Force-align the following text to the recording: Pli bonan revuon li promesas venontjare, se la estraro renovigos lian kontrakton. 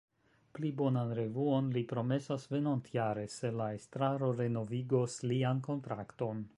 Pli 0.57 0.69
bonan 0.79 1.11
revuon 1.19 1.67
li 1.75 1.83
promesas 1.91 2.47
venontjare, 2.55 3.27
se 3.37 3.53
la 3.61 3.69
estraro 3.81 4.35
renovigos 4.45 5.19
lian 5.33 5.63
kontrakton. 5.71 6.43